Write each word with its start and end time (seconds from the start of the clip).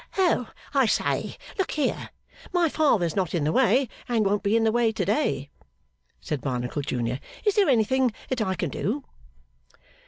'Oh, 0.17 0.49
I 0.73 0.87
say. 0.87 1.37
Look 1.59 1.69
here! 1.73 2.09
My 2.51 2.69
father's 2.69 3.15
not 3.15 3.35
in 3.35 3.43
the 3.43 3.51
way, 3.51 3.87
and 4.09 4.25
won't 4.25 4.41
be 4.41 4.55
in 4.57 4.63
the 4.63 4.71
way 4.71 4.91
to 4.91 5.05
day,' 5.05 5.51
said 6.19 6.41
Barnacle 6.41 6.81
Junior. 6.81 7.19
'Is 7.45 7.53
this 7.53 7.67
anything 7.67 8.11
that 8.29 8.41
I 8.41 8.55
can 8.55 8.71
do? 8.71 9.03